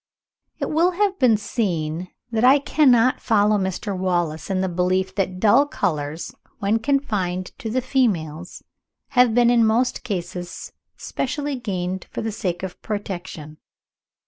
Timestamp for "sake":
12.31-12.63